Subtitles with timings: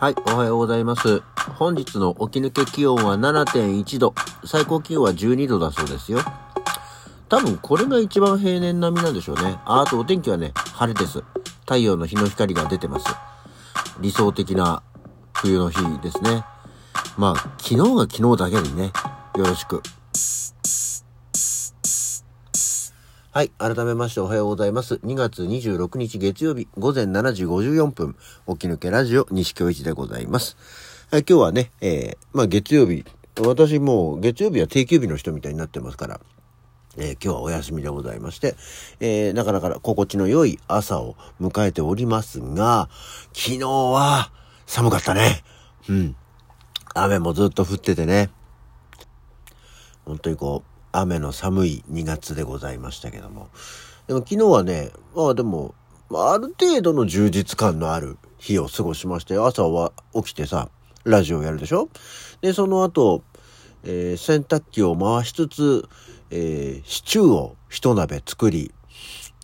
[0.00, 1.20] はい、おはようございます。
[1.58, 4.14] 本日の起き抜け気温は7.1度、
[4.46, 6.20] 最高気温は12度だそうですよ。
[7.28, 9.58] 多分これが一番平年並みなんでしょうね。
[9.66, 11.22] ああとお天気はね、晴れです。
[11.64, 13.14] 太陽の日の光が出てます。
[14.00, 14.82] 理想的な
[15.34, 16.46] 冬の日ですね。
[17.18, 18.92] まあ、昨日が昨日だけにね、
[19.36, 19.82] よろしく。
[23.32, 23.50] はい。
[23.58, 24.94] 改めましておはようございます。
[25.04, 28.16] 2月26日月曜日午前7時54分、
[28.48, 30.56] 起き抜けラジオ西京一でございます。
[31.12, 33.04] え今日はね、えーまあ月曜日、
[33.40, 36.20] 私もう月曜日は定休日の人みたいになってますから、
[36.96, 38.56] えー今日はお休みでございまして、
[38.98, 42.88] えーなかなか心地の良い朝を迎えておりますが、
[43.32, 44.32] 昨日は
[44.66, 45.44] 寒かったね。
[45.88, 46.16] うん。
[46.96, 48.28] 雨もずっと降っててね。
[50.04, 53.48] 本当にこう、雨の寒い2月でございましたけども。
[54.06, 55.74] でも昨日はね、まあでも、
[56.12, 60.68] ある程度の充実感のある日を過ごしまして、朝は起きてさ、
[61.04, 61.88] ラジオやるでしょ？
[62.40, 63.22] で、その後、
[63.84, 65.88] えー洗濯機を回しつつ、
[66.30, 68.72] えーシチューを一鍋作り、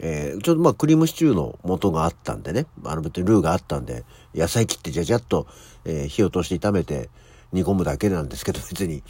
[0.00, 5.46] えーちょっとまあクリームシチューの素があったんでね、あの別にルーがあったんで、野菜切ってじゃじゃっと、
[5.84, 7.08] えー火を通して炒めて
[7.52, 9.02] 煮込むだけなんですけど別に、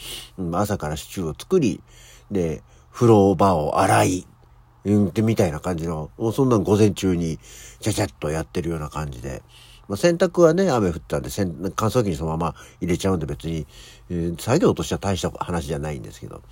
[0.52, 1.80] 朝からシチューを作り、
[2.30, 2.62] で、
[2.92, 4.26] 風呂場を洗い、
[4.84, 7.38] うんってみたいな感じの、もうそんなん午前中に
[7.80, 9.42] ちゃちゃっとやってるような感じで、
[9.88, 11.30] まあ、洗濯はね、雨降ったんで、
[11.74, 13.66] 乾燥機にそのまま入れちゃうんで別に、
[14.10, 16.42] えー作業としては大した話じゃないんですけど、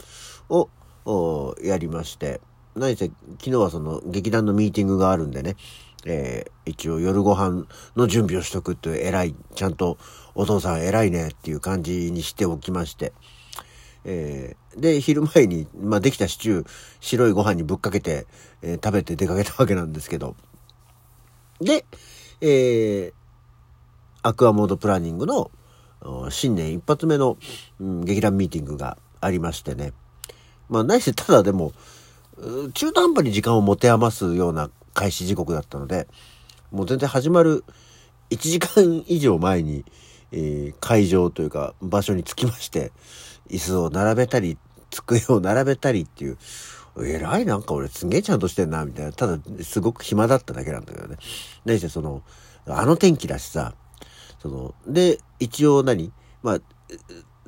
[0.48, 0.68] を、
[1.04, 2.40] おやりまして、
[2.74, 3.06] 何せ
[3.38, 5.56] 昨日はその劇団のミーティングがあるんでね、
[6.04, 9.98] えー一応夜ご飯の準備をしとくって偉い、ちゃんと
[10.34, 13.12] お父さん偉いねっていう感じにしておきまして、
[14.08, 16.66] えーで、昼前に、まあ、できたシチュー、
[17.00, 18.26] 白いご飯にぶっかけて、
[18.62, 20.36] えー食べて出かけたわけなんですけど、
[21.60, 21.84] で、
[22.40, 23.12] えー
[24.22, 25.50] アクアモードプランニングの
[26.30, 27.36] 新年一発目の、
[27.80, 29.92] うん劇団ミーティングがありましてね。
[30.68, 31.72] まあ、何せただでも、
[32.74, 36.06] 中途半端に時間を持て余すような開始時刻だったので、
[36.70, 37.64] もう全然始まる
[38.30, 39.84] 1時間以上前に、
[40.32, 42.92] えー会場というか場所に着きまして、
[43.50, 44.58] 椅子を並べたり、
[44.90, 46.38] 机を並べたりっていう、
[46.98, 49.12] 偉いなんか俺すげえちゃんとしてんな、みたいな。
[49.12, 51.16] ただ、すごく暇だっただけなんだけどね。
[51.64, 52.22] 何せその、
[52.66, 53.74] あの天気だしさ、
[54.40, 56.12] その、で、一応何
[56.42, 56.60] まあ、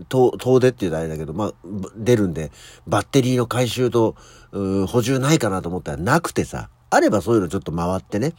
[0.09, 1.55] 遠遠出っていうとあれだけど、まあ、
[1.97, 2.51] 出るんで、
[2.87, 4.17] バッテリーの回収と、
[4.53, 8.35] うー補充ないかなと思ったらなくてさ、あればそういうのちょっと回ってね、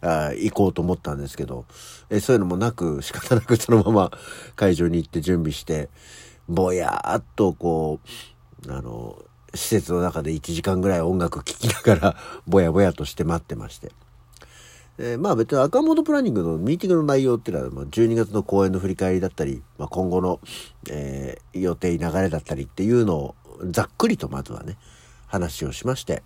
[0.00, 1.66] あ行こうと思ったんですけど、
[2.08, 4.10] えそういうのもなく、仕方なくそのまま
[4.54, 5.90] 会場に行って準備して、
[6.48, 8.00] ぼやーっとこ
[8.66, 9.22] う、あの、
[9.54, 12.16] 施設の中で1時間ぐらい音楽聴きながら、
[12.46, 13.92] ぼやぼやとして待ってまして。
[14.98, 20.40] えーまあ別に赤モードプランニングのミーティングの内容っていうのは、まあ、12月の公演の振り返りだったり、まあ、今後の、
[20.90, 23.34] えー予定流れだったりっていうのを
[23.70, 24.76] ざっくりとまずはね、
[25.26, 26.22] 話をしまして。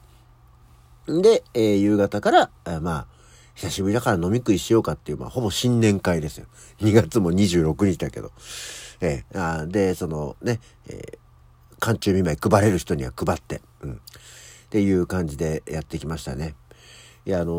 [1.06, 3.06] で、えー夕方から、あーまあ、
[3.54, 6.46] 久しぶりだから飲み食いしようかっていう、まあほぼ新年会ですよ。
[6.80, 8.32] 2月も26日だけど。
[9.00, 11.18] えーあで、そのね、えー
[11.78, 13.92] 寒中見舞い配れる人には配って、うん。
[13.92, 13.96] っ
[14.70, 16.54] ていう感じでやってきましたね。
[17.26, 17.52] いや、あの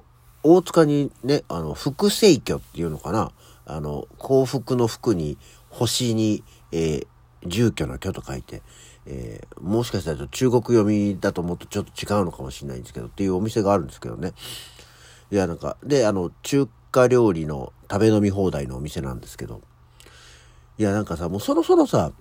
[0.00, 0.02] ー
[0.46, 3.32] 大塚にね、あの、福聖居っていうのかな。
[3.64, 5.38] あの、幸福の福に、
[5.70, 7.06] 星に、えー
[7.46, 8.62] 住居の居と書いて、
[9.06, 14.32] えーもしかしたら中国読みだと思うとちょっと違うのかもしれないんですけど、っていうお店があるんですけどね。
[15.32, 19.60] いや、なんか、で、あの、中華料理の食べ飲み放題のお店なんですけど、
[20.78, 22.12] いや、なんかさ、もうそろそろさ、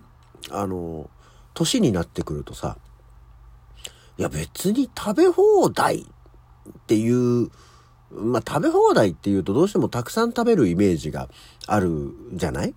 [0.51, 1.09] あの、
[1.53, 2.77] 年になってくるとさ、
[4.17, 6.05] いや別に食べ放題っ
[6.87, 7.49] ていう、
[8.11, 11.29] まあ食べ放題っていうとどうしてもたくさん食べるイメージが
[11.65, 12.75] あるじゃない？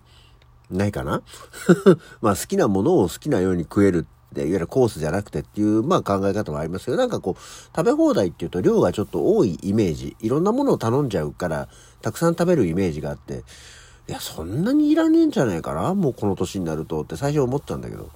[0.71, 1.21] ないかな？
[2.21, 7.41] まあ好きなものを好きなように食えるって、いわゆるコースじゃなくてっていう、まあ考え方もありますけど、なんかこう、
[7.75, 11.69] 食べ放題っていうと量がちょっと多いイメージ、いろんなものを頼んじゃうから、
[12.01, 13.43] たくさん食べるイメージがあって、
[14.07, 15.93] いや、そんなにいらねえんじゃないかな？
[15.93, 18.09] もうこの年になるとって最初思ったんだけど、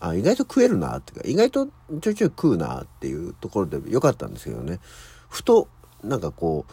[0.00, 1.66] あ、意外と食えるなってか、意外と
[2.00, 4.80] ちょいちょい食うなっていうところで良かったんですけどね。
[5.28, 5.68] ふと、
[6.02, 6.64] なんかこ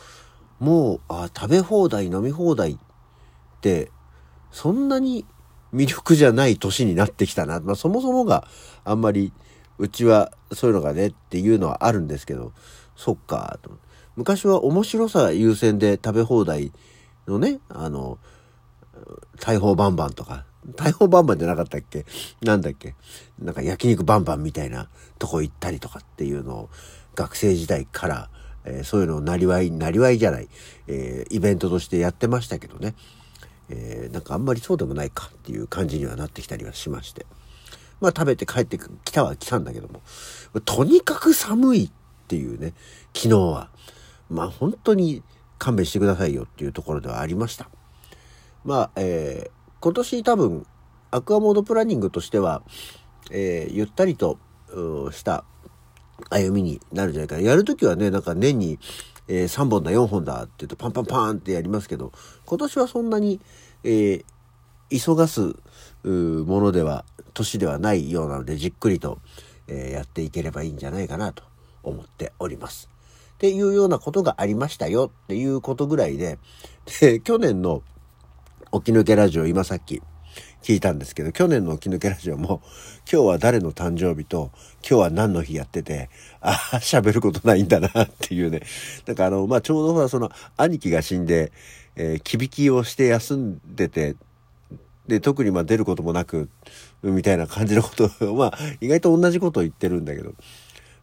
[0.61, 2.77] う、もう、あ、食べ放題、飲み放題っ
[3.59, 3.91] て、
[4.51, 5.25] そんなに
[5.73, 7.59] 魅力じゃない年になってきたな。
[7.59, 8.47] まあそもそもが
[8.85, 9.33] あんまり、
[9.77, 12.53] うちはそういうのがねっていうのはあるんですけど、
[12.95, 13.77] そっか、と。
[14.15, 16.71] 昔は面白さ優先で食べ放題
[17.27, 18.17] のね、あの、
[19.39, 20.45] 大砲バンバンとか、
[20.75, 22.05] 大砲バンバンじゃなかったっけ？
[22.41, 22.95] なんだっけ？
[23.39, 26.69] なんか焼肉バンバンみたいなとこ行ったりとかっていうのを
[27.15, 28.29] 学生時代から、
[28.65, 30.49] えーそういうのをなりわい、なりわいじゃない、
[30.87, 32.95] えーイベントとしてやってましたけどね。
[33.69, 37.25] えー、なんかあんまりそうでもないかっていう感じにはなってきたりはしまして。
[37.99, 40.01] まあ食べて帰ってきたは来たんだけども、
[40.63, 41.91] とにかく寒いっ
[42.27, 42.73] ていうね、
[43.15, 43.69] 昨日は。
[44.29, 45.23] まあ本当に
[45.57, 47.69] 勘弁してくださいよっていうところではありました。
[48.67, 50.67] まあ、えー、今年多分、
[51.09, 52.63] アクアモードプランニングとしては、
[53.31, 54.39] えー、ゆったりと
[55.11, 55.45] した
[56.29, 57.41] 歩みになるんじゃないかな。
[57.43, 58.77] やるときはね、なんか年に、
[59.29, 62.11] えー、3本だ、4本だって言うとパンパンパーンってやりますけど、
[62.45, 63.39] 今年はそんなに、
[63.85, 64.25] えー、
[64.89, 65.55] 急がす
[66.03, 69.19] ものでは、年ではないようなので、じっくりと、
[69.69, 71.41] え、やっていければいいんじゃないかなと
[71.83, 72.89] 思っております。
[73.35, 76.37] っていうようなことがありましたよっていうことぐらいで、
[76.99, 77.81] で、去年の
[78.81, 80.01] 起き抜けラジオ今さっき
[80.61, 82.61] 聞いたんですけど、去年の起き抜けラジオも、
[83.11, 84.51] 今日は誰の誕生日と、
[84.87, 86.09] 今日は何の日やってて、
[86.41, 88.61] ああ、喋ることないんだなっていうね。
[89.05, 91.51] なんかあの、まあ、ちょうどほら、その、兄貴が死んで、
[91.95, 94.15] えー、きびきをして休んでて、
[95.07, 96.49] で、特にま出ることもなく、
[97.01, 100.33] みたいな感じのことを、まあ、意外と同じことを言ってるんだけど、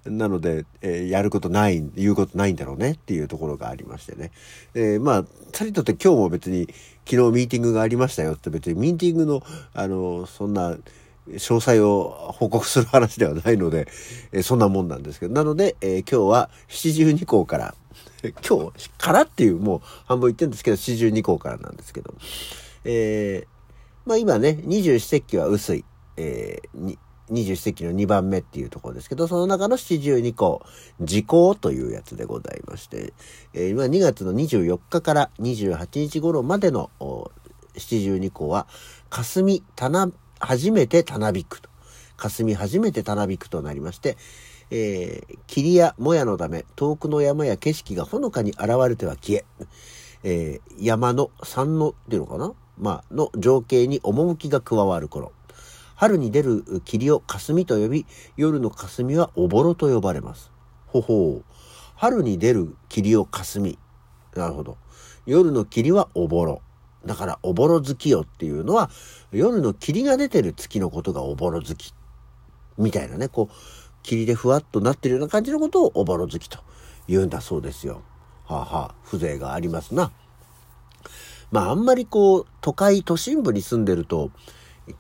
[0.07, 4.33] なので、えー、やることない、言うことないんだろうねっていうところがありましてね。
[4.75, 6.69] えー、まあ、さりとって今日も別に
[7.09, 9.43] 昨日ミーティングがありましたよって別にミーティングの、
[9.73, 10.77] あの、そんな、
[11.27, 13.89] 詳細を報告する話ではないので、
[14.33, 15.33] えー、そんなもんなんですけど。
[15.33, 17.75] なので、えー、今日は七十二校から、
[18.47, 22.15] 今日からっていうもう半分言ってるんですけど、七十二校からなんですけど、
[22.85, 25.85] えー、まあ今ね、二十四節気は薄い、
[26.19, 26.99] えー、
[27.31, 30.65] 二十四節気の2番目っていうところですけど、その中の七十二項、
[31.01, 33.15] 時効というやつでございまして、
[33.53, 36.91] えー、今2月の24日から28日頃までの
[37.77, 38.67] 七十二項は、
[39.11, 41.71] 霞、たな、初めてたなびくと。
[42.17, 44.17] 霞初めてたなびくとなりまして、
[44.71, 49.45] えー、霧やもやのため、遠くの山や景色がほのかに現れては消え、
[50.23, 52.55] えー、山の山のっていうのかな？
[52.79, 55.33] まあ、の情景に趣が加わる頃。
[55.97, 58.07] 春に出る霧を霞と呼び、
[58.37, 60.51] 夜の霞はおぼろと呼ばれます。
[60.87, 61.45] ほほう。
[61.97, 63.79] 春に出る霧を霞。
[64.35, 64.77] なるほど。
[65.27, 66.61] 夜の霧はおぼろ。
[67.07, 68.91] だから、おぼろ月よっていうのは、
[69.31, 71.95] 夜の霧が出てる月のことがおぼろ月。
[72.79, 73.55] みたいなね、こう、
[74.03, 76.59] 霧でふわっとなってるような感じのことをおぼろ月と
[77.07, 78.03] 言うんだそうですよ。
[78.47, 80.13] はあ、はあ、風情がありますな。
[81.51, 84.31] まあ、あんまりこう、都会、都心部に住んでると、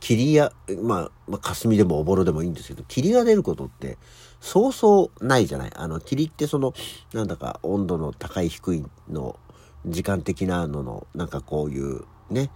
[0.00, 0.52] 霧や、
[0.82, 3.98] まあ、まあ、霞でもおぼろでもいいんですけど、霧が出ることって、
[4.40, 5.72] そうそうないじゃない。
[5.74, 6.74] あの、霧ってその、
[7.12, 9.38] なんだか温度の高い低いの、
[9.86, 12.50] 時間的なのの、なんかこういう、ね、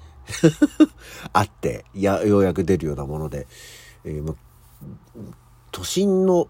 [1.33, 3.47] あって、や、ようやく出るようなもので、
[4.05, 4.35] えー、
[5.71, 6.49] 都心の、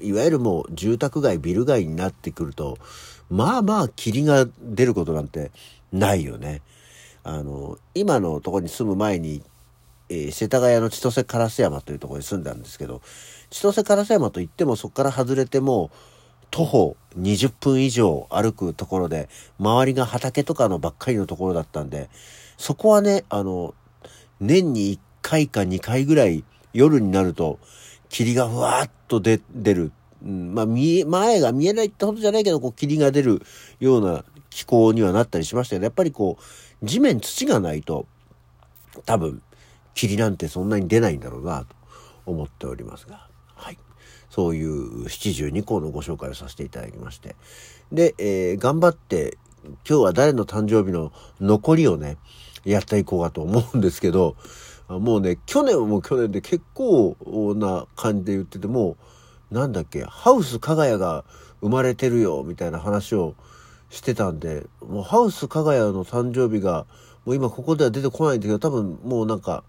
[0.00, 2.78] いわゆるもう住宅街、ビル街になってくると、
[3.30, 5.50] まあまあ霧が出ることなんて
[5.92, 6.62] ないよね。
[7.22, 9.42] あの、今のとこに住む前に
[10.08, 13.00] えー、世田谷の千歳烏山というところに住んだんですけど、
[13.50, 15.90] 千歳烏山といってもそこから外れても、
[16.50, 19.28] 徒歩20分以上歩くところで、
[19.58, 22.08] 周りが畑とかのばっかりのところだったんで、
[22.56, 23.74] そこはね、あの、
[24.40, 27.58] 年に1回か2回ぐらい夜になると、
[28.08, 29.92] 霧がふわーっと出、出る。
[30.24, 33.42] うん、まあ、見え、前が見えないってことじゃないけど、こう、霧が出る
[33.80, 38.06] ような気候にはなったりしましたけど、やっぱりこう、地面土がないと、
[39.06, 39.42] 多分、
[39.94, 41.74] 霧なんてそんなに出ないんだろうなと
[42.26, 43.78] 思っておりますが、はい。
[44.30, 47.36] そういう72項のご紹介をさせていただきまして。
[47.92, 49.38] で、えー、頑張って、
[49.88, 52.18] 今日は誰の誕生日の残りをね、
[52.64, 54.36] やっていこうかと思うんですけど、
[54.88, 57.16] もうね、去年はもう去年で結構
[57.56, 58.96] な感じで言ってても、
[59.50, 61.24] なんだっけ、ハウス加賀谷が
[61.60, 63.34] 生まれてるよ、みたいな話を
[63.88, 66.86] してたんで、もうハウス加賀谷の誕生日が、
[67.24, 69.64] もう今ここでは出てこないんだけど、多分もうなんか、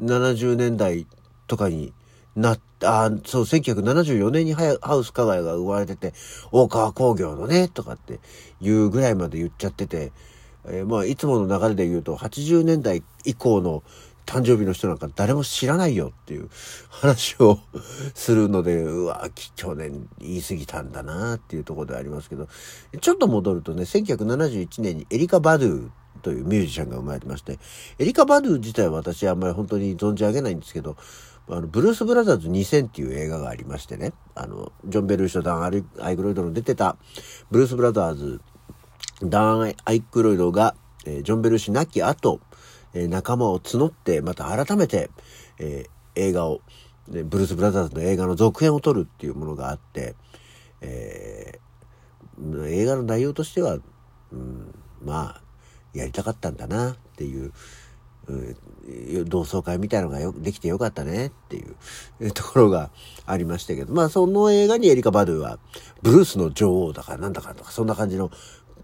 [0.00, 1.06] 70年代
[1.46, 1.92] とかに
[2.36, 6.14] なっあそう、1974年にハウス加賀谷が生まれてて、
[6.52, 8.20] 大川工業のね、とかって
[8.60, 10.12] いうぐらいまで言っちゃってて、
[10.66, 13.82] えー、まあ、いつもの流れで言うと、80年代以降の
[14.26, 16.50] 誕生日の人なんか誰も知らないよっていう
[16.90, 17.58] 話を
[18.14, 22.48] するので、うわ、去年言い過ぎたんだなっていうところでありますけど、
[23.00, 27.58] ちょっと戻るとね、1971年にエリカ・バドゥというミュージシャンが生まれてまして、
[27.98, 30.96] エリカ・バドゥ自体は私あんまり本当に存じ上げないんですけど、
[31.50, 36.96] あの、ブルース・ブラザーズ2000っていう映画がありましてね、あの、ジョン・ベルーシュとダン・アイクロイドの出てた、
[37.50, 38.40] ブルース・ブラザーズ、
[39.22, 40.74] ダン・アイクロイドが、
[41.06, 42.40] えー、ジョン・ベルーシ亡き後、
[42.92, 45.10] えー、仲間を募って、また改めて、
[45.58, 46.60] えー、映画を、
[47.06, 50.14] ブルース・ブラザーズの映画の続編を撮るっていうものがあって、
[50.82, 53.78] えー、映画の内容としては、
[54.32, 55.42] うん、まあ、
[55.98, 57.52] やりたかったんだなっていう、
[59.26, 61.64] 同窓会みたいのがよできてよかったねってい
[62.20, 62.90] うところが
[63.24, 65.58] ありましたけど、まあその映画にエリカ・バドゥは
[66.02, 68.30] ブルースの女王だからなんだかとかそんな感じの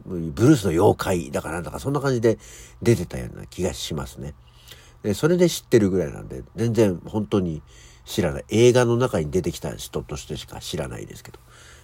[0.06, 2.38] ブルースの妖怪だからなんだかそんな感じで
[2.82, 4.34] 出てたような気がしますね。
[5.02, 7.62] でそれで知ってるぐらいなんで全然本当に
[8.04, 8.44] 知らない。
[8.48, 11.38] 映画の中に出てきた人としてしか知らないですけど。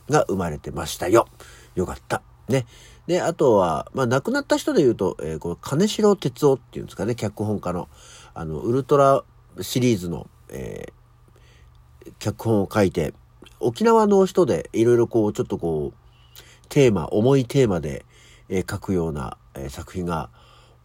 [0.08, 1.28] が生まれてましたよ。
[1.74, 2.22] よかった。
[2.48, 2.66] ね。
[3.10, 7.88] で、あとは、まあ、亡くなった人で言うと、えー、この金城哲夫っていうんですかね、脚本家の、
[8.34, 9.24] あの、ウルトラ
[9.60, 13.12] シリーズの、えー、脚本を書いて、
[13.58, 18.04] 沖縄の人でいろいろこう、ちょっとこう、テーマ、重いテーマで、
[18.48, 20.30] えー、書くような、えー、作品が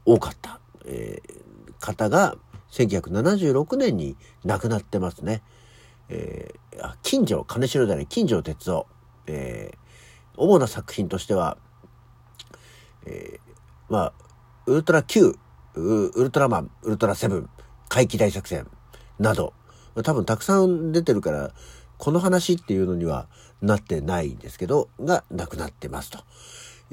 [0.04, 2.38] 多かった、えー、方が、
[2.72, 5.44] 1976年に亡くなってますね。
[6.10, 8.88] えー、近所、金城じゃない、近所哲夫。
[9.28, 9.78] えー、
[10.38, 11.60] 主な作品としては、
[13.06, 14.14] えー、まあ、
[14.66, 15.38] ウルトラ Q、
[15.76, 17.50] ウルトラマン、ウルトラセブン、
[17.90, 18.68] 怪奇大作戦
[19.20, 19.54] など、
[20.04, 21.52] 多分たくさん出てるから、
[21.98, 23.28] この話っていうのには
[23.62, 26.24] なってないんですけど、がなくなってますと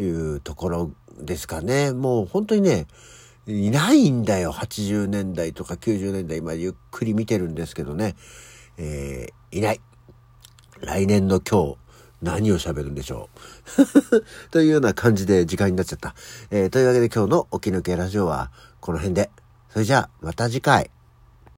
[0.00, 1.92] いうところですかね。
[1.92, 2.86] もう本当にね、
[3.46, 4.52] いないんだよ。
[4.52, 8.14] 80年代とか90年代、今ゆっくり見てるんですけどね。
[8.76, 9.80] えー、いない。
[10.80, 11.76] 来年の今日、
[12.22, 13.28] 何を喋るんでしょ
[13.78, 16.14] う というような感じで時間になっちゃった。
[16.50, 18.50] えー、というわけで今日の起き抜けラジオは
[18.80, 19.30] この辺で。
[19.70, 20.90] それじゃあまた次回。